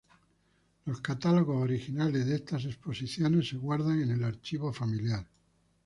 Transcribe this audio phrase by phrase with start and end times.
[0.85, 5.27] Los catálogos originales de estas exposiciones se guardan en el archivo familiar.